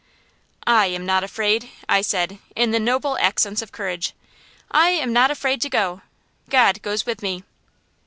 "I 0.65 0.87
am 0.87 1.05
not 1.05 1.23
afraid," 1.23 1.69
I 1.87 2.01
said, 2.01 2.39
in 2.55 2.71
the 2.71 2.79
noble 2.79 3.19
accents 3.19 3.61
of 3.61 3.71
courage. 3.71 4.13
"I 4.71 4.89
am 4.89 5.13
not 5.13 5.29
afraid 5.29 5.61
to 5.61 5.69
go. 5.69 6.01
God 6.49 6.81
goes 6.81 7.05
with 7.05 7.21
me." 7.21 7.43